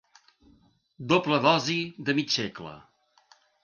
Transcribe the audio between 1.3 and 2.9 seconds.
dosi de mig segle.